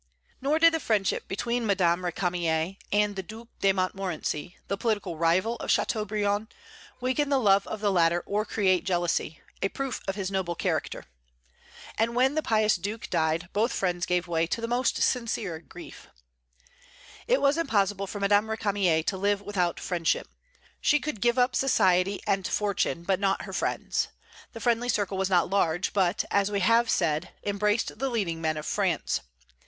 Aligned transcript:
Nor 0.41 0.57
did 0.57 0.73
the 0.73 0.79
friendship 0.79 1.27
between 1.27 1.63
Madame 1.67 2.01
Récamier 2.01 2.75
and 2.91 3.15
the 3.15 3.21
Due 3.21 3.49
de 3.59 3.71
Montmorency, 3.71 4.57
the 4.67 4.75
political 4.75 5.15
rival 5.15 5.57
of 5.57 5.69
Châteaubriand, 5.69 6.47
weaken 6.99 7.29
the 7.29 7.39
love 7.39 7.67
of 7.67 7.81
the 7.81 7.91
latter 7.91 8.23
or 8.25 8.43
create 8.43 8.83
jealousy, 8.83 9.39
a 9.61 9.69
proof 9.69 10.01
of 10.07 10.15
his 10.15 10.31
noble 10.31 10.55
character. 10.55 11.05
And 11.99 12.15
when 12.15 12.33
the 12.33 12.41
pious 12.41 12.77
Duke 12.77 13.11
died, 13.11 13.49
both 13.53 13.71
friends 13.71 14.07
gave 14.07 14.27
way 14.27 14.47
to 14.47 14.59
the 14.59 14.67
most 14.67 14.99
sincere 15.03 15.59
grief. 15.59 16.07
It 17.27 17.39
was 17.39 17.55
impossible 17.55 18.07
for 18.07 18.19
Madame 18.19 18.47
Récamier 18.47 19.05
to 19.05 19.17
live 19.17 19.43
without 19.43 19.79
friendship. 19.79 20.27
She 20.81 20.99
could 20.99 21.21
give 21.21 21.37
up 21.37 21.55
society 21.55 22.23
and 22.25 22.47
fortune, 22.47 23.03
but 23.03 23.19
not 23.19 23.43
her 23.43 23.53
friends. 23.53 24.07
The 24.53 24.61
friendly 24.61 24.89
circle 24.89 25.19
was 25.19 25.29
not 25.29 25.51
large, 25.51 25.93
but, 25.93 26.25
as 26.31 26.49
we 26.49 26.61
have 26.61 26.89
said, 26.89 27.29
embraced 27.43 27.99
the 27.99 28.09
leading 28.09 28.41
men 28.41 28.57
of 28.57 28.65
France. 28.65 29.21